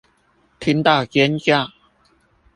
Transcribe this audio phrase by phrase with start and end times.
[0.59, 1.69] 聽到尖叫